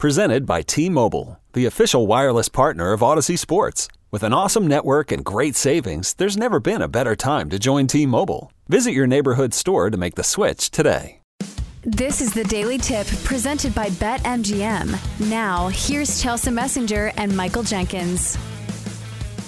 Presented 0.00 0.46
by 0.46 0.62
T-Mobile, 0.62 1.38
the 1.52 1.66
official 1.66 2.06
wireless 2.06 2.48
partner 2.48 2.94
of 2.94 3.00
Audacy 3.00 3.38
Sports. 3.38 3.86
With 4.10 4.22
an 4.22 4.32
awesome 4.32 4.66
network 4.66 5.12
and 5.12 5.22
great 5.22 5.54
savings, 5.54 6.14
there's 6.14 6.38
never 6.38 6.58
been 6.58 6.80
a 6.80 6.88
better 6.88 7.14
time 7.14 7.50
to 7.50 7.58
join 7.58 7.86
T-Mobile. 7.86 8.50
Visit 8.66 8.92
your 8.92 9.06
neighborhood 9.06 9.52
store 9.52 9.90
to 9.90 9.98
make 9.98 10.14
the 10.14 10.24
switch 10.24 10.70
today. 10.70 11.20
This 11.82 12.22
is 12.22 12.32
the 12.32 12.44
Daily 12.44 12.78
Tip 12.78 13.06
presented 13.24 13.74
by 13.74 13.90
BetMGM. 13.90 15.28
Now, 15.28 15.68
here's 15.68 16.22
Chelsea 16.22 16.50
Messenger 16.50 17.12
and 17.18 17.36
Michael 17.36 17.62
Jenkins. 17.62 18.38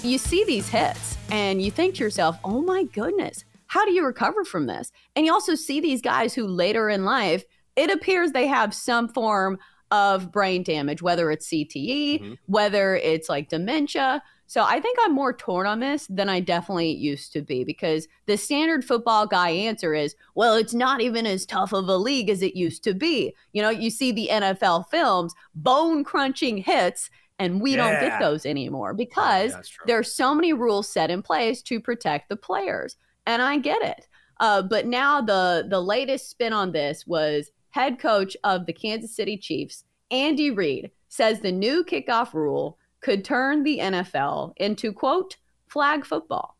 You 0.02 0.18
see 0.18 0.44
these 0.44 0.68
hits 0.68 1.16
and 1.30 1.62
you 1.62 1.70
think 1.70 1.94
to 1.94 2.04
yourself, 2.04 2.36
oh 2.44 2.60
my 2.60 2.82
goodness, 2.82 3.46
how 3.68 3.86
do 3.86 3.92
you 3.94 4.04
recover 4.04 4.44
from 4.44 4.66
this? 4.66 4.92
And 5.16 5.24
you 5.24 5.32
also 5.32 5.54
see 5.54 5.80
these 5.80 6.02
guys 6.02 6.34
who 6.34 6.46
later 6.46 6.90
in 6.90 7.06
life, 7.06 7.42
it 7.74 7.90
appears 7.90 8.32
they 8.32 8.48
have 8.48 8.74
some 8.74 9.08
form 9.08 9.58
of 9.92 10.32
brain 10.32 10.62
damage, 10.62 11.02
whether 11.02 11.30
it's 11.30 11.46
CTE, 11.48 12.20
mm-hmm. 12.20 12.32
whether 12.46 12.96
it's 12.96 13.28
like 13.28 13.50
dementia. 13.50 14.22
So 14.46 14.64
I 14.64 14.80
think 14.80 14.98
I'm 15.02 15.14
more 15.14 15.34
torn 15.34 15.66
on 15.66 15.80
this 15.80 16.06
than 16.08 16.30
I 16.30 16.40
definitely 16.40 16.92
used 16.92 17.32
to 17.34 17.42
be 17.42 17.62
because 17.62 18.08
the 18.24 18.38
standard 18.38 18.86
football 18.86 19.26
guy 19.26 19.50
answer 19.50 19.94
is, 19.94 20.16
well, 20.34 20.54
it's 20.54 20.72
not 20.72 21.02
even 21.02 21.26
as 21.26 21.44
tough 21.44 21.74
of 21.74 21.88
a 21.88 21.96
league 21.96 22.30
as 22.30 22.40
it 22.40 22.56
used 22.56 22.82
to 22.84 22.94
be. 22.94 23.34
You 23.52 23.60
know, 23.60 23.68
you 23.68 23.90
see 23.90 24.12
the 24.12 24.30
NFL 24.32 24.88
films, 24.90 25.34
bone 25.54 26.04
crunching 26.04 26.56
hits, 26.56 27.10
and 27.38 27.60
we 27.60 27.72
yeah. 27.72 27.76
don't 27.76 28.00
get 28.00 28.18
those 28.18 28.46
anymore 28.46 28.94
because 28.94 29.54
oh, 29.54 29.60
there's 29.86 30.14
so 30.14 30.34
many 30.34 30.54
rules 30.54 30.88
set 30.88 31.10
in 31.10 31.20
place 31.20 31.60
to 31.62 31.80
protect 31.80 32.30
the 32.30 32.36
players. 32.36 32.96
And 33.26 33.42
I 33.42 33.58
get 33.58 33.82
it. 33.82 34.08
Uh, 34.40 34.62
but 34.62 34.86
now 34.86 35.20
the 35.20 35.66
the 35.68 35.80
latest 35.80 36.30
spin 36.30 36.52
on 36.52 36.72
this 36.72 37.06
was 37.06 37.52
head 37.72 37.98
coach 37.98 38.36
of 38.44 38.66
the 38.66 38.72
Kansas 38.72 39.14
City 39.14 39.36
Chiefs, 39.36 39.84
Andy 40.10 40.50
Reid, 40.50 40.90
says 41.08 41.40
the 41.40 41.52
new 41.52 41.84
kickoff 41.84 42.32
rule 42.32 42.78
could 43.00 43.24
turn 43.24 43.64
the 43.64 43.78
NFL 43.78 44.52
into, 44.56 44.92
quote, 44.92 45.36
flag 45.66 46.06
football. 46.06 46.56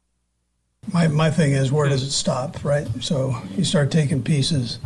My, 0.93 1.07
my 1.07 1.31
thing 1.31 1.53
is, 1.53 1.71
where 1.71 1.89
does 1.89 2.03
it 2.03 2.11
stop, 2.11 2.65
right? 2.65 2.89
So 3.01 3.37
you 3.57 3.65
start 3.65 3.91
taking 3.93 4.23
pieces, 4.23 4.79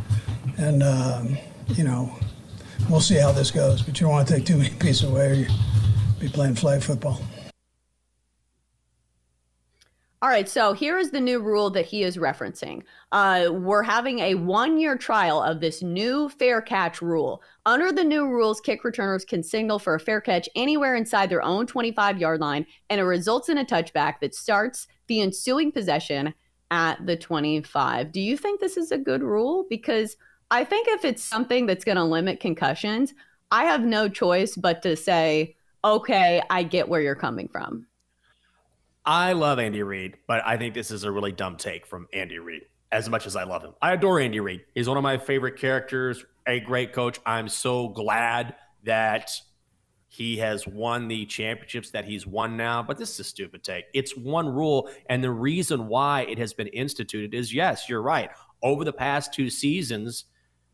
and, 0.58 0.82
um, 0.82 1.38
you 1.68 1.84
know, 1.84 2.12
we'll 2.90 3.00
see 3.00 3.16
how 3.16 3.32
this 3.32 3.50
goes, 3.50 3.82
but 3.82 3.98
you 3.98 4.06
don't 4.06 4.12
want 4.12 4.28
to 4.28 4.34
take 4.34 4.44
too 4.44 4.56
many 4.56 4.70
pieces 4.74 5.04
away 5.04 5.30
or 5.30 5.34
you'll 5.34 5.54
be 6.20 6.28
playing 6.28 6.54
flag 6.54 6.82
football. 6.82 7.20
All 10.22 10.30
right, 10.30 10.48
so 10.48 10.72
here 10.72 10.96
is 10.98 11.10
the 11.10 11.20
new 11.20 11.40
rule 11.40 11.68
that 11.70 11.84
he 11.84 12.02
is 12.02 12.16
referencing. 12.16 12.84
Uh, 13.12 13.50
we're 13.52 13.82
having 13.82 14.20
a 14.20 14.34
one 14.34 14.78
year 14.78 14.96
trial 14.96 15.42
of 15.42 15.60
this 15.60 15.82
new 15.82 16.30
fair 16.30 16.62
catch 16.62 17.02
rule. 17.02 17.42
Under 17.66 17.92
the 17.92 18.02
new 18.02 18.26
rules, 18.26 18.58
kick 18.58 18.82
returners 18.82 19.26
can 19.26 19.42
signal 19.42 19.78
for 19.78 19.94
a 19.94 20.00
fair 20.00 20.22
catch 20.22 20.48
anywhere 20.56 20.96
inside 20.96 21.28
their 21.28 21.42
own 21.42 21.66
25 21.66 22.18
yard 22.18 22.40
line, 22.40 22.64
and 22.88 22.98
it 22.98 23.04
results 23.04 23.50
in 23.50 23.58
a 23.58 23.64
touchback 23.64 24.20
that 24.20 24.34
starts 24.34 24.88
the 25.06 25.20
ensuing 25.20 25.70
possession 25.70 26.32
at 26.70 27.04
the 27.04 27.16
25. 27.16 28.10
Do 28.10 28.20
you 28.20 28.38
think 28.38 28.58
this 28.58 28.78
is 28.78 28.92
a 28.92 28.98
good 28.98 29.22
rule? 29.22 29.66
Because 29.68 30.16
I 30.50 30.64
think 30.64 30.88
if 30.88 31.04
it's 31.04 31.22
something 31.22 31.66
that's 31.66 31.84
going 31.84 31.96
to 31.96 32.04
limit 32.04 32.40
concussions, 32.40 33.12
I 33.50 33.64
have 33.64 33.82
no 33.82 34.08
choice 34.08 34.56
but 34.56 34.80
to 34.82 34.96
say, 34.96 35.56
okay, 35.84 36.42
I 36.48 36.62
get 36.62 36.88
where 36.88 37.02
you're 37.02 37.14
coming 37.14 37.48
from. 37.48 37.86
I 39.06 39.34
love 39.34 39.60
Andy 39.60 39.84
Reid, 39.84 40.16
but 40.26 40.44
I 40.44 40.56
think 40.56 40.74
this 40.74 40.90
is 40.90 41.04
a 41.04 41.12
really 41.12 41.30
dumb 41.30 41.56
take 41.56 41.86
from 41.86 42.08
Andy 42.12 42.40
Reid. 42.40 42.62
As 42.90 43.08
much 43.08 43.26
as 43.26 43.36
I 43.36 43.44
love 43.44 43.62
him, 43.62 43.72
I 43.80 43.92
adore 43.92 44.20
Andy 44.20 44.40
Reid. 44.40 44.64
He's 44.74 44.88
one 44.88 44.96
of 44.96 45.02
my 45.02 45.16
favorite 45.16 45.56
characters. 45.56 46.24
A 46.46 46.60
great 46.60 46.92
coach. 46.92 47.20
I'm 47.24 47.48
so 47.48 47.88
glad 47.88 48.56
that 48.84 49.30
he 50.08 50.38
has 50.38 50.66
won 50.66 51.08
the 51.08 51.26
championships 51.26 51.90
that 51.90 52.04
he's 52.04 52.26
won 52.26 52.56
now. 52.56 52.82
But 52.82 52.96
this 52.96 53.10
is 53.10 53.20
a 53.20 53.24
stupid 53.24 53.62
take. 53.62 53.84
It's 53.92 54.16
one 54.16 54.48
rule, 54.48 54.88
and 55.08 55.22
the 55.22 55.30
reason 55.30 55.88
why 55.88 56.22
it 56.22 56.38
has 56.38 56.52
been 56.52 56.68
instituted 56.68 57.34
is 57.34 57.54
yes, 57.54 57.88
you're 57.88 58.02
right. 58.02 58.30
Over 58.62 58.84
the 58.84 58.92
past 58.92 59.34
two 59.34 59.50
seasons, 59.50 60.24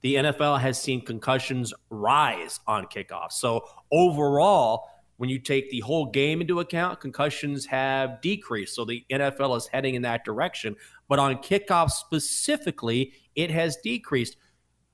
the 0.03 0.16
NFL 0.16 0.60
has 0.60 0.81
seen 0.81 1.04
concussions 1.04 1.72
rise 1.91 2.60
on 2.66 2.87
kickoffs. 2.87 3.32
So 3.32 3.65
overall, 3.91 4.88
when 5.22 5.28
you 5.28 5.38
take 5.38 5.71
the 5.71 5.78
whole 5.78 6.06
game 6.06 6.41
into 6.41 6.59
account, 6.59 6.99
concussions 6.99 7.65
have 7.65 8.21
decreased. 8.22 8.75
So 8.75 8.84
the 8.84 9.05
NFL 9.09 9.56
is 9.56 9.69
heading 9.69 9.94
in 9.94 10.03
that 10.03 10.25
direction. 10.25 10.75
But 11.09 11.21
on 11.21 11.37
kickoffs 11.37 11.93
specifically, 11.93 13.12
it 13.37 13.49
has 13.53 13.77
decreased. 13.77 14.37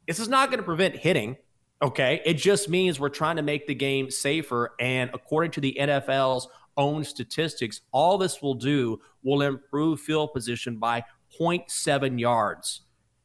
This 0.06 0.19
is 0.19 0.28
not 0.28 0.50
going 0.50 0.59
to 0.59 0.65
prevent 0.65 0.94
hitting. 0.94 1.39
Okay. 1.81 2.21
It 2.27 2.34
just 2.34 2.69
means 2.69 3.00
we're 3.00 3.09
trying 3.09 3.37
to 3.37 3.43
make 3.43 3.66
the 3.66 3.75
game 3.75 4.11
safer. 4.11 4.75
And 4.78 5.09
according 5.15 5.53
to 5.53 5.62
the 5.62 5.75
NFL's 5.81 6.47
own 6.77 7.05
statistics, 7.05 7.81
all 7.91 8.19
this 8.19 8.43
will 8.43 8.53
do 8.53 9.00
will 9.22 9.41
improve 9.41 9.99
field 9.99 10.34
position 10.34 10.77
by 10.77 11.05
0.7 11.41 12.21
yards 12.21 12.83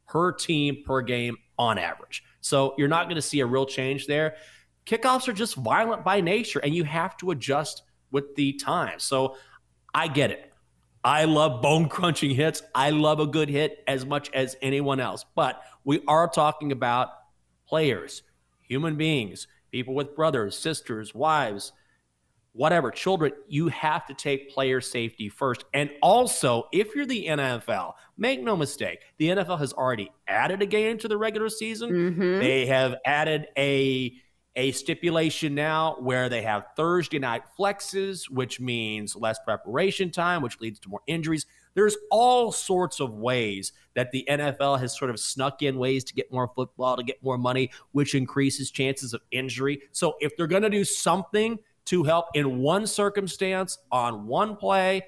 per 0.08 0.32
team 0.32 0.78
per 0.86 1.02
game 1.02 1.36
on 1.60 1.78
average. 1.78 2.24
So 2.40 2.76
you're 2.78 2.88
not 2.88 3.08
going 3.08 3.16
to 3.16 3.22
see 3.22 3.42
a 3.42 3.46
real 3.46 3.66
change 3.66 4.08
there 4.08 4.36
kickoffs 4.86 5.28
are 5.28 5.34
just 5.34 5.56
violent 5.56 6.04
by 6.04 6.22
nature 6.22 6.60
and 6.60 6.74
you 6.76 6.84
have 6.84 7.18
to 7.18 7.32
adjust 7.32 7.84
with 8.12 8.36
the 8.36 8.54
time. 8.54 9.00
So 9.00 9.36
I 9.94 10.08
get 10.08 10.32
it. 10.32 10.52
I 11.04 11.26
love 11.26 11.62
bone 11.62 11.90
crunching 11.90 12.32
hits. 12.32 12.64
I 12.74 12.92
love 12.92 13.20
a 13.20 13.28
good 13.28 13.50
hit 13.50 13.84
as 13.88 14.06
much 14.06 14.30
as 14.34 14.56
anyone 14.62 15.00
else. 15.00 15.26
But 15.36 15.62
we 15.84 16.02
are 16.08 16.30
talking 16.30 16.72
about 16.72 17.10
players, 17.68 18.24
human 18.62 18.96
beings, 18.96 19.48
people 19.72 19.96
with 19.96 20.16
brothers, 20.16 20.58
sisters, 20.58 21.14
wives, 21.14 21.74
whatever, 22.54 22.90
children. 22.90 23.34
You 23.50 23.68
have 23.68 24.06
to 24.06 24.14
take 24.14 24.54
player 24.54 24.80
safety 24.80 25.28
first. 25.28 25.66
And 25.74 25.90
also, 26.02 26.70
if 26.72 26.96
you're 26.96 27.06
the 27.06 27.28
NFL, 27.28 27.94
make 28.18 28.42
no 28.42 28.56
mistake, 28.56 29.00
the 29.18 29.30
NFL 29.30 29.60
has 29.60 29.74
already 29.74 30.10
added 30.28 30.62
a 30.62 30.66
game 30.66 30.98
to 31.00 31.10
the 31.10 31.18
regular 31.18 31.50
season. 31.50 31.92
Mm-hmm. 31.92 32.40
They 32.40 32.66
have 32.68 32.96
added 33.06 33.48
a 33.58 34.14
a 34.56 34.72
stipulation 34.72 35.56
now 35.56 35.96
where 36.00 36.30
they 36.30 36.44
have 36.44 36.66
Thursday 36.76 37.20
night 37.20 37.44
flexes, 37.58 38.30
which 38.30 38.60
means 38.60 39.16
less 39.16 39.40
preparation 39.40 40.12
time, 40.12 40.42
which 40.42 40.60
leads 40.60 40.80
to 40.80 40.90
more 40.90 41.02
injuries. 41.08 41.46
There's 41.74 41.98
all 42.12 42.52
sorts 42.52 43.00
of 43.00 43.14
ways 43.14 43.74
that 43.96 44.12
the 44.12 44.26
NFL 44.30 44.80
has 44.80 44.98
sort 44.98 45.10
of 45.10 45.20
snuck 45.20 45.64
in 45.64 45.78
ways 45.78 46.04
to 46.06 46.14
get 46.14 46.32
more 46.32 46.48
football, 46.56 46.98
to 46.98 47.04
get 47.04 47.24
more 47.24 47.38
money, 47.38 47.72
which 47.94 48.14
increases 48.14 48.70
chances 48.70 49.14
of 49.14 49.22
injury. 49.32 49.82
So 49.92 50.16
if 50.20 50.38
they're 50.38 50.48
going 50.48 50.64
to 50.64 50.70
do 50.70 50.84
something 50.84 51.58
to 51.86 52.04
help 52.04 52.28
in 52.36 52.60
one 52.60 52.86
circumstance 52.86 53.80
on 53.92 54.28
one 54.28 54.56
play, 54.56 55.04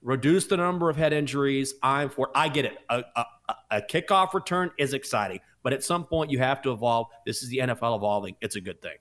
reduce 0.00 0.46
the 0.46 0.56
number 0.56 0.88
of 0.88 0.96
head 0.96 1.12
injuries, 1.12 1.74
I'm 1.82 2.08
for. 2.08 2.30
I 2.34 2.48
get 2.48 2.66
it. 2.66 2.78
A, 2.88 3.02
a, 3.16 3.24
a 3.72 3.82
kickoff 3.82 4.32
return 4.32 4.70
is 4.78 4.94
exciting. 4.94 5.40
But 5.66 5.72
at 5.72 5.82
some 5.82 6.04
point, 6.04 6.30
you 6.30 6.38
have 6.38 6.62
to 6.62 6.70
evolve. 6.70 7.08
This 7.26 7.42
is 7.42 7.48
the 7.48 7.58
NFL 7.58 7.96
evolving. 7.96 8.36
It's 8.40 8.54
a 8.54 8.60
good 8.60 8.80
thing. 8.80 8.98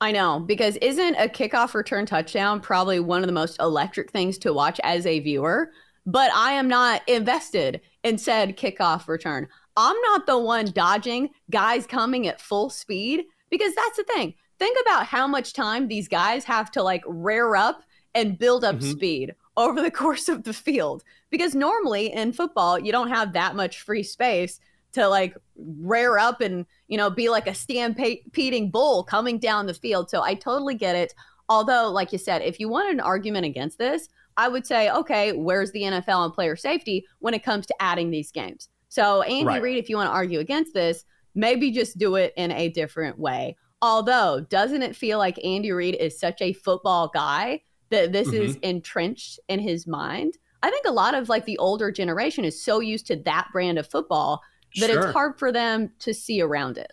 I 0.00 0.10
know, 0.10 0.40
because 0.40 0.78
isn't 0.78 1.16
a 1.16 1.28
kickoff 1.28 1.74
return 1.74 2.06
touchdown 2.06 2.62
probably 2.62 2.98
one 2.98 3.20
of 3.20 3.26
the 3.26 3.34
most 3.34 3.60
electric 3.60 4.10
things 4.10 4.38
to 4.38 4.54
watch 4.54 4.80
as 4.82 5.04
a 5.04 5.20
viewer? 5.20 5.70
But 6.06 6.32
I 6.34 6.52
am 6.52 6.66
not 6.66 7.06
invested 7.06 7.82
in 8.04 8.16
said 8.16 8.56
kickoff 8.56 9.06
return. 9.06 9.46
I'm 9.76 10.00
not 10.06 10.24
the 10.24 10.38
one 10.38 10.70
dodging 10.70 11.28
guys 11.50 11.86
coming 11.86 12.26
at 12.26 12.40
full 12.40 12.70
speed 12.70 13.24
because 13.50 13.74
that's 13.74 13.98
the 13.98 14.04
thing. 14.04 14.32
think 14.58 14.78
about 14.86 15.04
how 15.04 15.26
much 15.26 15.52
time 15.52 15.88
these 15.88 16.08
guys 16.08 16.44
have 16.44 16.70
to 16.70 16.82
like 16.82 17.02
rear 17.06 17.54
up 17.54 17.82
and 18.14 18.38
build 18.38 18.64
up 18.64 18.76
mm-hmm. 18.76 18.92
speed 18.92 19.34
over 19.58 19.82
the 19.82 19.90
course 20.02 20.30
of 20.30 20.44
the 20.44 20.54
field. 20.54 21.04
Because 21.28 21.54
normally 21.54 22.14
in 22.14 22.32
football, 22.32 22.78
you 22.78 22.92
don't 22.92 23.10
have 23.10 23.34
that 23.34 23.54
much 23.54 23.82
free 23.82 24.02
space 24.02 24.58
to 24.94 25.08
like 25.08 25.36
rear 25.56 26.18
up 26.18 26.40
and, 26.40 26.66
you 26.88 26.96
know, 26.96 27.10
be 27.10 27.28
like 27.28 27.46
a 27.46 27.54
stampeding 27.54 28.70
bull 28.70 29.04
coming 29.04 29.38
down 29.38 29.66
the 29.66 29.74
field. 29.74 30.10
So 30.10 30.22
I 30.22 30.34
totally 30.34 30.74
get 30.74 30.96
it. 30.96 31.14
Although, 31.48 31.90
like 31.90 32.12
you 32.12 32.18
said, 32.18 32.42
if 32.42 32.58
you 32.58 32.68
want 32.68 32.90
an 32.90 33.00
argument 33.00 33.44
against 33.44 33.78
this, 33.78 34.08
I 34.36 34.48
would 34.48 34.66
say, 34.66 34.90
okay, 34.90 35.32
where's 35.32 35.70
the 35.72 35.82
NFL 35.82 36.24
and 36.24 36.34
player 36.34 36.56
safety 36.56 37.06
when 37.18 37.34
it 37.34 37.44
comes 37.44 37.66
to 37.66 37.74
adding 37.80 38.10
these 38.10 38.32
games? 38.32 38.68
So, 38.88 39.22
Andy 39.22 39.44
right. 39.44 39.62
Reid, 39.62 39.78
if 39.78 39.88
you 39.88 39.96
want 39.96 40.08
to 40.08 40.14
argue 40.14 40.40
against 40.40 40.74
this, 40.74 41.04
maybe 41.34 41.70
just 41.70 41.98
do 41.98 42.16
it 42.16 42.32
in 42.36 42.50
a 42.52 42.70
different 42.70 43.18
way. 43.18 43.56
Although, 43.82 44.46
doesn't 44.48 44.82
it 44.82 44.96
feel 44.96 45.18
like 45.18 45.44
Andy 45.44 45.72
Reid 45.72 45.96
is 45.96 46.18
such 46.18 46.40
a 46.40 46.52
football 46.54 47.10
guy 47.12 47.60
that 47.90 48.12
this 48.12 48.28
mm-hmm. 48.28 48.42
is 48.42 48.56
entrenched 48.62 49.38
in 49.48 49.60
his 49.60 49.86
mind? 49.86 50.38
I 50.62 50.70
think 50.70 50.86
a 50.86 50.92
lot 50.92 51.14
of 51.14 51.28
like 51.28 51.44
the 51.44 51.58
older 51.58 51.92
generation 51.92 52.44
is 52.44 52.62
so 52.62 52.80
used 52.80 53.06
to 53.08 53.16
that 53.16 53.48
brand 53.52 53.78
of 53.78 53.86
football 53.86 54.42
that 54.76 54.90
sure. 54.90 55.02
it's 55.02 55.12
hard 55.12 55.38
for 55.38 55.52
them 55.52 55.90
to 56.00 56.12
see 56.14 56.40
around 56.40 56.78
it. 56.78 56.92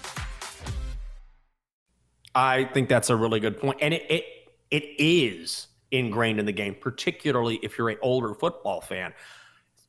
I 2.33 2.65
think 2.65 2.89
that's 2.89 3.09
a 3.09 3.15
really 3.15 3.39
good 3.39 3.59
point, 3.59 3.79
and 3.81 3.93
it 3.93 4.05
it, 4.09 4.25
it 4.69 4.83
is 4.97 5.67
ingrained 5.91 6.39
in 6.39 6.45
the 6.45 6.53
game, 6.53 6.75
particularly 6.79 7.59
if 7.61 7.77
you're 7.77 7.89
an 7.89 7.97
older 8.01 8.33
football 8.33 8.81
fan, 8.81 9.13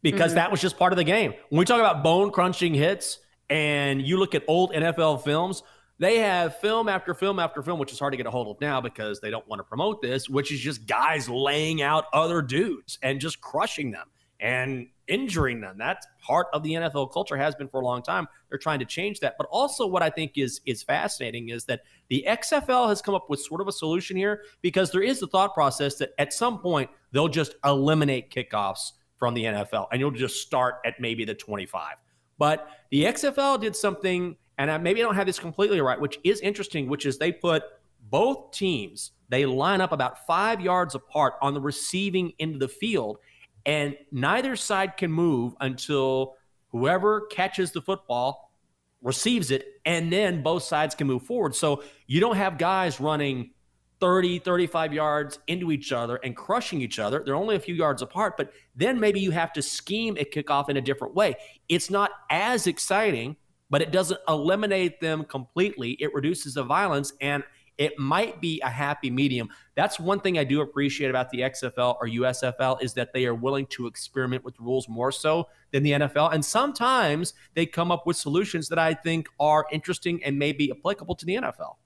because 0.02 0.30
mm-hmm. 0.30 0.36
that 0.36 0.50
was 0.50 0.60
just 0.60 0.78
part 0.78 0.92
of 0.92 0.96
the 0.96 1.04
game. 1.04 1.34
When 1.50 1.58
we 1.58 1.64
talk 1.64 1.78
about 1.78 2.02
bone 2.02 2.30
crunching 2.30 2.74
hits, 2.74 3.18
and 3.48 4.00
you 4.00 4.16
look 4.16 4.34
at 4.34 4.42
old 4.48 4.72
NFL 4.72 5.22
films, 5.24 5.62
they 5.98 6.18
have 6.18 6.58
film 6.58 6.88
after 6.88 7.14
film 7.14 7.38
after 7.38 7.62
film, 7.62 7.78
which 7.78 7.92
is 7.92 7.98
hard 7.98 8.12
to 8.12 8.16
get 8.16 8.26
a 8.26 8.30
hold 8.30 8.48
of 8.48 8.60
now 8.60 8.80
because 8.80 9.20
they 9.20 9.30
don't 9.30 9.46
want 9.46 9.60
to 9.60 9.64
promote 9.64 10.02
this, 10.02 10.28
which 10.28 10.50
is 10.50 10.58
just 10.58 10.86
guys 10.86 11.28
laying 11.28 11.82
out 11.82 12.06
other 12.12 12.42
dudes 12.42 12.98
and 13.02 13.20
just 13.20 13.40
crushing 13.40 13.90
them 13.90 14.08
and 14.42 14.88
injuring 15.06 15.60
them. 15.60 15.76
That's 15.78 16.06
part 16.20 16.48
of 16.52 16.62
the 16.64 16.72
NFL 16.72 17.12
culture 17.12 17.36
has 17.36 17.54
been 17.54 17.68
for 17.68 17.80
a 17.80 17.84
long 17.84 18.02
time. 18.02 18.26
They're 18.50 18.58
trying 18.58 18.80
to 18.80 18.84
change 18.84 19.20
that. 19.20 19.36
But 19.38 19.46
also 19.50 19.86
what 19.86 20.02
I 20.02 20.10
think 20.10 20.32
is 20.36 20.60
is 20.66 20.82
fascinating 20.82 21.48
is 21.48 21.64
that 21.66 21.82
the 22.08 22.24
XFL 22.28 22.88
has 22.88 23.00
come 23.00 23.14
up 23.14 23.30
with 23.30 23.40
sort 23.40 23.60
of 23.60 23.68
a 23.68 23.72
solution 23.72 24.16
here 24.16 24.42
because 24.60 24.90
there 24.90 25.02
is 25.02 25.20
the 25.20 25.28
thought 25.28 25.54
process 25.54 25.94
that 25.96 26.10
at 26.18 26.32
some 26.32 26.58
point 26.58 26.90
they'll 27.12 27.28
just 27.28 27.54
eliminate 27.64 28.30
kickoffs 28.30 28.92
from 29.16 29.34
the 29.34 29.44
NFL 29.44 29.86
and 29.92 30.00
you'll 30.00 30.10
just 30.10 30.42
start 30.42 30.76
at 30.84 31.00
maybe 31.00 31.24
the 31.24 31.34
25. 31.34 31.94
But 32.36 32.68
the 32.90 33.04
XFL 33.04 33.60
did 33.60 33.76
something 33.76 34.36
and 34.58 34.70
I, 34.70 34.78
maybe 34.78 35.00
I 35.00 35.04
don't 35.04 35.14
have 35.14 35.26
this 35.26 35.38
completely 35.38 35.80
right, 35.80 36.00
which 36.00 36.18
is 36.24 36.40
interesting, 36.40 36.88
which 36.88 37.06
is 37.06 37.16
they 37.16 37.30
put 37.30 37.62
both 38.10 38.50
teams, 38.50 39.12
they 39.28 39.46
line 39.46 39.80
up 39.80 39.92
about 39.92 40.26
5 40.26 40.60
yards 40.60 40.94
apart 40.96 41.34
on 41.40 41.54
the 41.54 41.60
receiving 41.60 42.32
end 42.40 42.54
of 42.54 42.60
the 42.60 42.68
field 42.68 43.18
and 43.66 43.96
neither 44.10 44.56
side 44.56 44.96
can 44.96 45.12
move 45.12 45.54
until 45.60 46.36
whoever 46.68 47.22
catches 47.26 47.72
the 47.72 47.82
football 47.82 48.50
receives 49.02 49.50
it 49.50 49.80
and 49.84 50.12
then 50.12 50.42
both 50.42 50.62
sides 50.62 50.94
can 50.94 51.06
move 51.06 51.22
forward. 51.22 51.54
So 51.54 51.82
you 52.06 52.20
don't 52.20 52.36
have 52.36 52.58
guys 52.58 53.00
running 53.00 53.50
30 54.00 54.40
35 54.40 54.92
yards 54.92 55.38
into 55.46 55.70
each 55.70 55.92
other 55.92 56.16
and 56.16 56.36
crushing 56.36 56.80
each 56.80 56.98
other. 56.98 57.22
They're 57.24 57.36
only 57.36 57.56
a 57.56 57.60
few 57.60 57.74
yards 57.74 58.02
apart 58.02 58.36
but 58.36 58.52
then 58.74 58.98
maybe 58.98 59.20
you 59.20 59.30
have 59.30 59.52
to 59.54 59.62
scheme 59.62 60.16
a 60.18 60.24
kickoff 60.24 60.68
in 60.68 60.76
a 60.76 60.80
different 60.80 61.14
way. 61.14 61.34
It's 61.68 61.90
not 61.90 62.10
as 62.30 62.66
exciting 62.66 63.36
but 63.70 63.80
it 63.80 63.90
doesn't 63.90 64.20
eliminate 64.28 65.00
them 65.00 65.24
completely. 65.24 65.92
It 65.92 66.12
reduces 66.14 66.54
the 66.54 66.62
violence 66.62 67.12
and 67.20 67.42
it 67.78 67.98
might 67.98 68.40
be 68.40 68.60
a 68.62 68.68
happy 68.68 69.10
medium. 69.10 69.48
That's 69.74 69.98
one 69.98 70.20
thing 70.20 70.38
I 70.38 70.44
do 70.44 70.60
appreciate 70.60 71.08
about 71.08 71.30
the 71.30 71.40
XFL 71.40 71.96
or 72.00 72.06
USFL 72.06 72.82
is 72.82 72.92
that 72.94 73.12
they 73.12 73.26
are 73.26 73.34
willing 73.34 73.66
to 73.66 73.86
experiment 73.86 74.44
with 74.44 74.58
rules 74.60 74.88
more 74.88 75.10
so 75.10 75.48
than 75.70 75.82
the 75.82 75.92
NFL. 75.92 76.32
And 76.32 76.44
sometimes 76.44 77.34
they 77.54 77.66
come 77.66 77.90
up 77.90 78.06
with 78.06 78.16
solutions 78.16 78.68
that 78.68 78.78
I 78.78 78.94
think 78.94 79.28
are 79.40 79.66
interesting 79.72 80.22
and 80.24 80.38
may 80.38 80.52
be 80.52 80.70
applicable 80.70 81.16
to 81.16 81.26
the 81.26 81.36
NFL. 81.36 81.76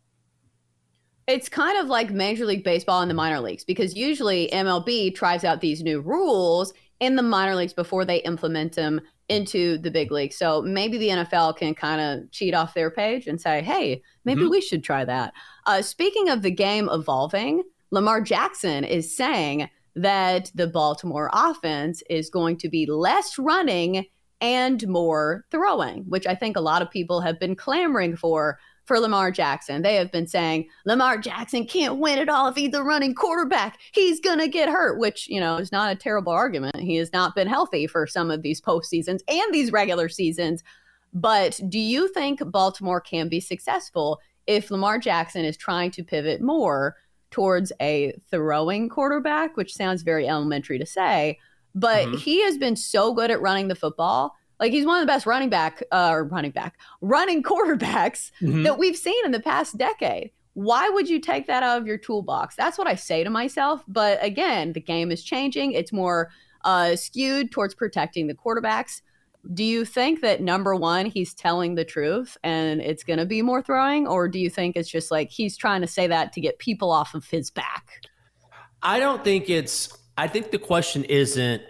It's 1.27 1.49
kind 1.49 1.77
of 1.79 1.89
like 1.89 2.11
Major 2.11 2.47
League 2.47 2.63
Baseball 2.63 3.03
and 3.03 3.11
the 3.11 3.15
minor 3.15 3.41
leagues 3.41 3.65
because 3.65 3.97
usually 3.97 4.49
MLB 4.53 5.13
tries 5.13 5.43
out 5.43 5.61
these 5.61 5.83
new 5.83 6.01
rules 6.01 6.73
in 7.01 7.17
the 7.17 7.23
minor 7.23 7.55
leagues 7.55 7.73
before 7.73 8.05
they 8.05 8.19
implement 8.19 8.75
them 8.75 9.01
into 9.29 9.79
the 9.79 9.91
big 9.91 10.11
league. 10.13 10.33
So 10.33 10.63
maybe 10.63 10.99
the 10.99 11.09
NFL 11.09 11.57
can 11.57 11.75
kind 11.75 12.01
of 12.01 12.31
cheat 12.31 12.55
off 12.55 12.75
their 12.75 12.91
page 12.91 13.27
and 13.27 13.41
say, 13.41 13.63
hey, 13.63 14.03
maybe 14.25 14.43
mm-hmm. 14.43 14.51
we 14.51 14.61
should 14.61 14.85
try 14.85 15.05
that. 15.05 15.33
Uh, 15.67 15.83
speaking 15.83 16.29
of 16.29 16.43
the 16.43 16.51
game 16.51 16.89
evolving, 16.91 17.63
Lamar 17.91 18.21
Jackson 18.21 18.85
is 18.85 19.17
saying 19.17 19.69
that 19.95 20.51
the 20.55 20.67
Baltimore 20.67 21.31
offense 21.33 22.03
is 22.09 22.31
going 22.31 22.59
to 22.59 22.69
be 22.69 22.87
less 22.87 23.39
running 23.39 24.07
and 24.41 24.87
more 24.87 25.45
throwing, 25.51 26.05
which 26.05 26.27
I 26.27 26.35
think 26.35 26.57
a 26.57 26.61
lot 26.61 26.83
of 26.83 26.91
people 26.91 27.21
have 27.21 27.41
been 27.41 27.57
clamoring 27.57 28.17
for 28.17 28.59
for 28.87 29.01
Lamar 29.01 29.33
Jackson. 29.33 29.83
They 29.83 29.97
have 29.97 30.13
been 30.13 30.29
saying 30.29 30.69
Lamar 30.85 31.19
Jackson 31.19 31.67
can't 31.67 31.99
win 31.99 32.19
it 32.19 32.29
all 32.29 32.49
if 32.49 32.55
he's 32.55 32.71
the 32.71 32.85
running 32.85 33.15
quarterback. 33.15 33.81
He's 33.93 34.21
going 34.21 34.39
to 34.39 34.49
get 34.49 34.69
hurt, 34.69 34.99
which, 34.99 35.29
you 35.29 35.41
know, 35.41 35.57
is 35.57 35.73
not 35.73 35.91
a 35.91 35.97
terrible 35.97 36.33
argument. 36.33 36.77
He 36.77 36.97
has 36.97 37.13
not 37.13 37.35
been 37.35 37.49
healthy 37.49 37.89
for 37.89 38.07
some 38.07 38.31
of 38.31 38.43
these 38.43 38.61
postseasons 38.61 39.21
and 39.29 39.53
these 39.53 39.73
regular 39.73 40.09
seasons. 40.09 40.63
But 41.13 41.61
do 41.69 41.81
you 41.81 42.09
think 42.09 42.41
Baltimore 42.51 43.01
can 43.01 43.29
be 43.29 43.41
successful 43.41 44.21
if 44.47 44.71
Lamar 44.71 44.99
Jackson 44.99 45.45
is 45.45 45.57
trying 45.57 45.91
to 45.93 46.05
pivot 46.05 46.41
more 46.41 46.97
towards 47.33 47.73
a 47.81 48.15
throwing 48.31 48.89
quarterback, 48.89 49.57
which 49.57 49.75
sounds 49.75 50.03
very 50.03 50.29
elementary 50.29 50.79
to 50.79 50.87
say, 50.87 51.39
but 51.77 52.07
mm-hmm. 52.07 52.17
he 52.17 52.43
has 52.43 52.59
been 52.59 52.75
so 52.75 53.15
good 53.15 53.31
at 53.31 53.41
running 53.41 53.69
the 53.69 53.77
football 53.77 54.35
like 54.59 54.73
he's 54.73 54.87
one 54.87 54.99
of 54.99 55.03
the 55.03 55.13
best 55.13 55.27
running 55.27 55.51
back 55.51 55.83
uh, 55.93 56.09
or 56.11 56.25
running 56.25 56.51
back 56.51 56.79
running 57.01 57.43
quarterbacks 57.43 58.31
mm-hmm. 58.41 58.63
that 58.63 58.79
we've 58.79 58.97
seen 58.97 59.25
in 59.25 59.31
the 59.31 59.41
past 59.41 59.77
decade. 59.77 60.31
Why 60.55 60.89
would 60.89 61.09
you 61.09 61.21
take 61.21 61.47
that 61.49 61.63
out 61.63 61.79
of 61.79 61.87
your 61.87 61.99
toolbox? 61.99 62.57
That's 62.57 62.79
what 62.79 62.87
I 62.87 62.95
say 62.95 63.23
to 63.23 63.29
myself. 63.29 63.85
But 63.87 64.19
again, 64.25 64.73
the 64.73 64.81
game 64.81 65.13
is 65.13 65.23
changing. 65.23 65.73
It's 65.73 65.93
more 65.93 66.31
uh, 66.65 66.97
skewed 66.97 67.53
towards 67.53 67.75
protecting 67.75 68.27
the 68.27 68.35
quarterbacks. 68.35 69.03
Do 69.53 69.63
you 69.63 69.85
think 69.85 70.23
that 70.23 70.41
number 70.41 70.75
one, 70.75 71.07
he's 71.07 71.35
telling 71.35 71.75
the 71.75 71.85
truth 71.85 72.39
and 72.43 72.81
it's 72.81 73.05
going 73.05 73.19
to 73.19 73.27
be 73.27 73.43
more 73.43 73.61
throwing? 73.61 74.09
Or 74.09 74.29
do 74.29 74.39
you 74.39 74.49
think 74.49 74.77
it's 74.77 74.89
just 74.89 75.11
like 75.11 75.31
he's 75.31 75.59
trying 75.59 75.83
to 75.83 75.87
say 75.87 76.07
that 76.07 76.33
to 76.33 76.41
get 76.41 76.59
people 76.59 76.91
off 76.91 77.15
of 77.15 77.27
his 77.27 77.51
back? 77.51 78.01
I 78.83 78.99
don't 78.99 79.23
think 79.23 79.51
it's, 79.51 79.95
I 80.17 80.29
think 80.29 80.51
the 80.51 80.59
question 80.59 81.05
isn't 81.05 81.63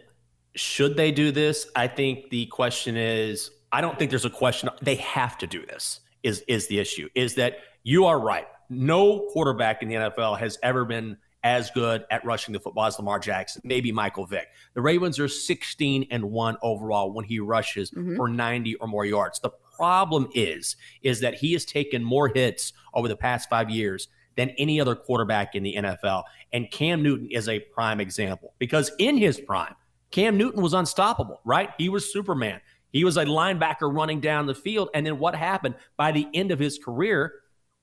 should 0.55 0.97
they 0.97 1.13
do 1.13 1.31
this? 1.33 1.69
I 1.77 1.87
think 1.87 2.31
the 2.31 2.47
question 2.47 2.97
is 2.97 3.51
I 3.73 3.81
don't 3.81 3.99
think 3.99 4.11
there's 4.11 4.25
a 4.25 4.31
question 4.31 4.71
they 4.83 4.95
have 4.97 5.37
to 5.39 5.47
do 5.47 5.65
this. 5.67 6.01
Is 6.23 6.43
is 6.49 6.67
the 6.69 6.79
issue? 6.79 7.09
Is 7.15 7.35
that 7.35 7.59
you 7.83 8.07
are 8.07 8.19
right. 8.19 8.47
No 8.69 9.29
quarterback 9.33 9.83
in 9.83 9.89
the 9.89 9.95
NFL 9.95 10.39
has 10.39 10.59
ever 10.63 10.85
been 10.85 11.17
as 11.45 11.71
good 11.71 12.05
at 12.11 12.25
rushing 12.25 12.53
the 12.53 12.59
football 12.59 12.87
as 12.87 12.99
Lamar 12.99 13.21
Jackson, 13.21 13.63
maybe 13.65 13.93
Michael 13.93 14.27
Vick. 14.27 14.49
The 14.75 14.81
Ravens 14.81 15.21
are 15.21 15.29
16 15.29 16.09
and 16.11 16.25
1 16.25 16.57
overall 16.61 17.13
when 17.13 17.25
he 17.25 17.39
rushes 17.39 17.93
mm-hmm. 17.93 18.17
for 18.17 18.29
90 18.29 18.75
or 18.77 18.89
more 18.89 19.05
yards. 19.05 19.39
The 19.39 19.51
problem 19.77 20.29
is 20.35 20.75
is 21.03 21.21
that 21.21 21.35
he 21.35 21.53
has 21.53 21.65
taken 21.65 22.03
more 22.03 22.29
hits 22.29 22.73
over 22.95 23.07
the 23.07 23.17
past 23.17 23.49
5 23.49 23.71
years 23.71 24.09
than 24.37 24.51
any 24.51 24.81
other 24.81 24.95
quarterback 24.95 25.55
in 25.55 25.63
the 25.63 25.75
NFL. 25.77 26.25
And 26.53 26.71
Cam 26.71 27.03
Newton 27.03 27.29
is 27.31 27.49
a 27.49 27.61
prime 27.61 28.01
example 28.01 28.55
because 28.59 28.91
in 28.99 29.17
his 29.17 29.41
prime, 29.41 29.75
Cam 30.11 30.37
Newton 30.37 30.63
was 30.63 30.75
unstoppable, 30.75 31.41
right? 31.45 31.71
He 31.79 31.89
was 31.89 32.13
Superman. 32.13 32.61
He 32.93 33.05
was 33.05 33.17
a 33.17 33.25
linebacker 33.25 33.93
running 33.93 34.21
down 34.21 34.47
the 34.47 34.55
field. 34.55 34.89
And 34.95 35.05
then 35.05 35.19
what 35.19 35.35
happened 35.35 35.75
by 35.97 36.13
the 36.13 36.27
end 36.33 36.51
of 36.53 36.59
his 36.59 36.79
career? 36.79 37.33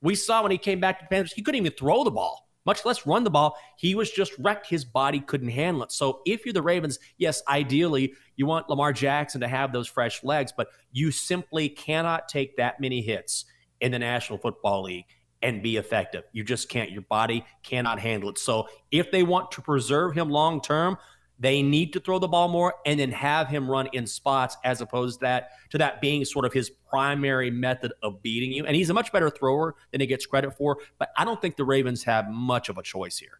We 0.01 0.15
saw 0.15 0.41
when 0.41 0.51
he 0.51 0.57
came 0.57 0.79
back 0.79 0.99
to 0.99 1.05
the 1.05 1.09
Panthers, 1.09 1.33
he 1.33 1.41
couldn't 1.41 1.59
even 1.59 1.77
throw 1.77 2.03
the 2.03 2.11
ball, 2.11 2.49
much 2.65 2.85
less 2.85 3.05
run 3.05 3.23
the 3.23 3.29
ball. 3.29 3.55
He 3.77 3.95
was 3.95 4.09
just 4.09 4.33
wrecked. 4.39 4.67
His 4.67 4.85
body 4.85 5.19
couldn't 5.19 5.49
handle 5.49 5.83
it. 5.83 5.91
So 5.91 6.21
if 6.25 6.45
you're 6.45 6.53
the 6.53 6.61
Ravens, 6.61 6.99
yes, 7.17 7.41
ideally 7.47 8.13
you 8.35 8.45
want 8.45 8.69
Lamar 8.69 8.93
Jackson 8.93 9.41
to 9.41 9.47
have 9.47 9.71
those 9.71 9.87
fresh 9.87 10.23
legs, 10.23 10.53
but 10.55 10.69
you 10.91 11.11
simply 11.11 11.69
cannot 11.69 12.27
take 12.27 12.57
that 12.57 12.79
many 12.79 13.01
hits 13.01 13.45
in 13.81 13.91
the 13.91 13.99
National 13.99 14.39
Football 14.39 14.83
League 14.83 15.05
and 15.43 15.61
be 15.61 15.77
effective. 15.77 16.23
You 16.31 16.43
just 16.43 16.69
can't. 16.69 16.89
Your 16.91 17.03
body 17.03 17.45
cannot 17.61 17.99
handle 17.99 18.29
it. 18.29 18.39
So 18.39 18.67
if 18.91 19.11
they 19.11 19.21
want 19.21 19.51
to 19.51 19.61
preserve 19.61 20.15
him 20.15 20.29
long 20.29 20.61
term, 20.61 20.97
they 21.39 21.61
need 21.61 21.91
to 21.93 21.99
throw 21.99 22.19
the 22.19 22.27
ball 22.27 22.47
more 22.47 22.75
and 22.85 22.99
then 22.99 23.11
have 23.11 23.49
him 23.49 23.69
run 23.69 23.89
in 23.91 24.07
spots 24.07 24.55
as 24.63 24.81
opposed 24.81 25.19
to 25.19 25.25
that 25.25 25.49
to 25.71 25.77
that 25.77 25.99
being 25.99 26.23
sort 26.23 26.45
of 26.45 26.53
his 26.53 26.69
primary 26.69 27.51
method 27.51 27.91
of 28.01 28.21
beating 28.23 28.51
you. 28.53 28.65
And 28.65 28.75
he's 28.75 28.89
a 28.89 28.93
much 28.93 29.11
better 29.11 29.29
thrower 29.29 29.75
than 29.91 29.99
he 29.99 30.07
gets 30.07 30.25
credit 30.25 30.55
for, 30.55 30.77
but 30.97 31.09
I 31.17 31.25
don't 31.25 31.41
think 31.41 31.57
the 31.57 31.65
Ravens 31.65 32.03
have 32.03 32.29
much 32.29 32.69
of 32.69 32.77
a 32.77 32.83
choice 32.83 33.17
here. 33.17 33.39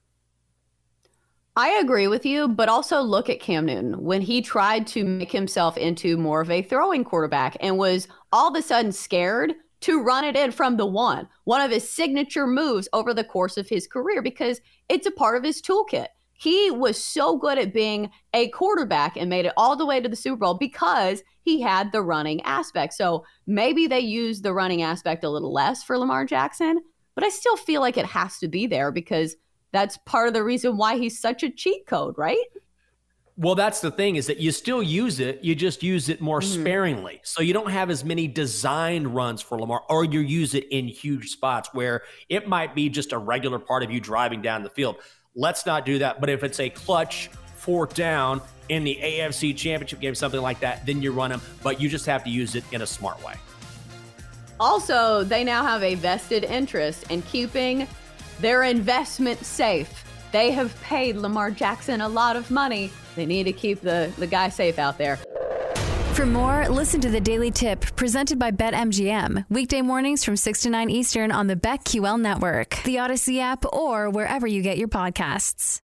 I 1.55 1.69
agree 1.73 2.07
with 2.07 2.25
you, 2.25 2.47
but 2.47 2.67
also 2.67 2.99
look 3.01 3.29
at 3.29 3.39
Cam 3.39 3.67
Newton 3.67 4.03
when 4.03 4.21
he 4.21 4.41
tried 4.41 4.87
to 4.87 5.03
make 5.03 5.31
himself 5.31 5.77
into 5.77 6.17
more 6.17 6.41
of 6.41 6.49
a 6.49 6.63
throwing 6.63 7.03
quarterback 7.03 7.55
and 7.59 7.77
was 7.77 8.07
all 8.31 8.49
of 8.49 8.55
a 8.55 8.61
sudden 8.63 8.91
scared 8.91 9.53
to 9.83 10.01
run 10.01 10.23
it 10.23 10.37
in 10.37 10.51
from 10.51 10.77
the 10.77 10.85
one, 10.85 11.27
one 11.43 11.59
of 11.59 11.71
his 11.71 11.89
signature 11.89 12.47
moves 12.47 12.87
over 12.93 13.13
the 13.13 13.23
course 13.23 13.57
of 13.57 13.67
his 13.67 13.85
career 13.85 14.21
because 14.21 14.61
it's 14.87 15.05
a 15.05 15.11
part 15.11 15.35
of 15.35 15.43
his 15.43 15.61
toolkit. 15.61 16.07
He 16.31 16.71
was 16.71 17.01
so 17.01 17.37
good 17.37 17.57
at 17.57 17.73
being 17.73 18.09
a 18.33 18.49
quarterback 18.49 19.17
and 19.17 19.29
made 19.29 19.45
it 19.45 19.53
all 19.57 19.75
the 19.75 19.85
way 19.85 19.99
to 19.99 20.07
the 20.07 20.15
Super 20.15 20.37
Bowl 20.37 20.53
because 20.53 21.21
he 21.41 21.61
had 21.61 21.91
the 21.91 22.01
running 22.01 22.41
aspect. 22.43 22.93
So 22.93 23.25
maybe 23.45 23.87
they 23.87 23.99
use 23.99 24.41
the 24.41 24.53
running 24.53 24.81
aspect 24.81 25.25
a 25.25 25.29
little 25.29 25.51
less 25.51 25.83
for 25.83 25.97
Lamar 25.97 26.25
Jackson, 26.25 26.81
but 27.13 27.25
I 27.25 27.29
still 27.29 27.57
feel 27.57 27.81
like 27.81 27.97
it 27.97 28.05
has 28.05 28.39
to 28.39 28.47
be 28.47 28.67
there 28.67 28.91
because 28.91 29.35
that's 29.73 29.97
part 30.05 30.29
of 30.29 30.33
the 30.33 30.43
reason 30.43 30.77
why 30.77 30.97
he's 30.97 31.19
such 31.19 31.43
a 31.43 31.49
cheat 31.49 31.85
code, 31.87 32.15
right? 32.17 32.37
Well, 33.35 33.55
that's 33.55 33.79
the 33.79 33.89
thing 33.89 34.15
is 34.15 34.27
that 34.27 34.39
you 34.39 34.51
still 34.51 34.83
use 34.83 35.19
it, 35.19 35.43
you 35.43 35.55
just 35.55 35.81
use 35.81 36.07
it 36.07 36.21
more 36.21 36.39
mm-hmm. 36.39 36.61
sparingly. 36.61 37.21
So 37.23 37.41
you 37.41 37.51
don't 37.53 37.71
have 37.71 37.89
as 37.89 38.03
many 38.03 38.27
designed 38.27 39.15
runs 39.15 39.41
for 39.41 39.59
Lamar, 39.59 39.81
or 39.89 40.05
you 40.05 40.19
use 40.19 40.53
it 40.53 40.67
in 40.69 40.87
huge 40.87 41.29
spots 41.29 41.69
where 41.73 42.03
it 42.29 42.47
might 42.47 42.75
be 42.75 42.89
just 42.89 43.11
a 43.11 43.17
regular 43.17 43.57
part 43.57 43.81
of 43.81 43.89
you 43.89 43.99
driving 43.99 44.43
down 44.43 44.61
the 44.61 44.69
field. 44.69 44.97
Let's 45.35 45.65
not 45.65 45.83
do 45.83 45.97
that. 45.99 46.19
But 46.19 46.29
if 46.29 46.43
it's 46.43 46.59
a 46.59 46.69
clutch 46.69 47.31
fourth 47.55 47.95
down 47.95 48.39
in 48.69 48.83
the 48.83 48.99
AFC 49.01 49.57
championship 49.57 49.99
game, 49.99 50.13
something 50.13 50.41
like 50.41 50.59
that, 50.59 50.85
then 50.85 51.01
you 51.01 51.11
run 51.11 51.31
them, 51.31 51.41
but 51.63 51.81
you 51.81 51.89
just 51.89 52.05
have 52.05 52.23
to 52.25 52.29
use 52.29 52.53
it 52.53 52.63
in 52.71 52.83
a 52.83 52.87
smart 52.87 53.23
way. 53.25 53.33
Also, 54.59 55.23
they 55.23 55.43
now 55.43 55.63
have 55.63 55.81
a 55.81 55.95
vested 55.95 56.43
interest 56.43 57.09
in 57.09 57.23
keeping 57.23 57.87
their 58.39 58.63
investment 58.63 59.43
safe. 59.43 60.03
They 60.31 60.51
have 60.51 60.79
paid 60.81 61.15
Lamar 61.15 61.49
Jackson 61.49 62.01
a 62.01 62.07
lot 62.07 62.35
of 62.35 62.51
money 62.51 62.91
they 63.15 63.25
need 63.25 63.43
to 63.45 63.53
keep 63.53 63.81
the, 63.81 64.11
the 64.17 64.27
guy 64.27 64.49
safe 64.49 64.79
out 64.79 64.97
there. 64.97 65.17
For 66.13 66.27
more, 66.27 66.69
listen 66.69 67.01
to 67.01 67.09
the 67.09 67.19
Daily 67.19 67.49
Tip 67.49 67.81
presented 67.95 68.37
by 68.37 68.51
BetMGM. 68.51 69.45
Weekday 69.49 69.81
mornings 69.81 70.23
from 70.23 70.37
6 70.37 70.61
to 70.61 70.69
9 70.69 70.89
Eastern 70.89 71.31
on 71.31 71.47
the 71.47 71.55
BetQL 71.55 72.21
network, 72.21 72.81
the 72.83 72.97
Audacy 72.97 73.39
app, 73.39 73.65
or 73.73 74.11
wherever 74.11 74.45
you 74.45 74.61
get 74.61 74.77
your 74.77 74.87
podcasts. 74.87 75.83